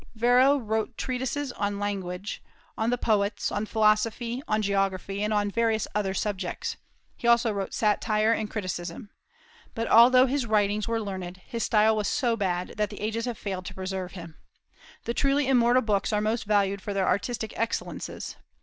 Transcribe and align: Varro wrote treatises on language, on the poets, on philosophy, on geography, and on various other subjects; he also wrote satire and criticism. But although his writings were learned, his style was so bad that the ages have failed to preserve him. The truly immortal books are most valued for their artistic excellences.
Varro 0.15 0.57
wrote 0.57 0.97
treatises 0.97 1.51
on 1.51 1.77
language, 1.77 2.41
on 2.75 2.89
the 2.89 2.97
poets, 2.97 3.51
on 3.51 3.67
philosophy, 3.67 4.41
on 4.47 4.59
geography, 4.63 5.21
and 5.21 5.31
on 5.31 5.51
various 5.51 5.87
other 5.93 6.15
subjects; 6.15 6.75
he 7.15 7.27
also 7.27 7.51
wrote 7.53 7.71
satire 7.71 8.33
and 8.33 8.49
criticism. 8.49 9.11
But 9.75 9.87
although 9.87 10.25
his 10.25 10.47
writings 10.47 10.87
were 10.87 10.99
learned, 10.99 11.37
his 11.45 11.61
style 11.61 11.95
was 11.95 12.07
so 12.07 12.35
bad 12.35 12.69
that 12.77 12.89
the 12.89 12.99
ages 12.99 13.25
have 13.25 13.37
failed 13.37 13.65
to 13.65 13.75
preserve 13.75 14.13
him. 14.13 14.37
The 15.03 15.13
truly 15.13 15.47
immortal 15.47 15.83
books 15.83 16.11
are 16.11 16.19
most 16.19 16.45
valued 16.45 16.81
for 16.81 16.95
their 16.95 17.07
artistic 17.07 17.53
excellences. 17.55 18.37